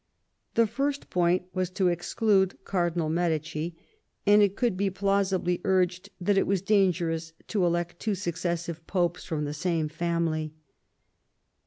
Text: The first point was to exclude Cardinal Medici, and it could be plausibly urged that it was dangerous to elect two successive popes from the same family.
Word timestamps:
The 0.55 0.65
first 0.65 1.11
point 1.11 1.43
was 1.53 1.69
to 1.69 1.89
exclude 1.89 2.57
Cardinal 2.63 3.07
Medici, 3.07 3.77
and 4.25 4.41
it 4.41 4.55
could 4.55 4.75
be 4.75 4.89
plausibly 4.89 5.61
urged 5.63 6.09
that 6.19 6.39
it 6.39 6.47
was 6.47 6.63
dangerous 6.63 7.33
to 7.49 7.63
elect 7.63 7.99
two 7.99 8.15
successive 8.15 8.87
popes 8.87 9.25
from 9.25 9.45
the 9.45 9.53
same 9.53 9.89
family. 9.89 10.53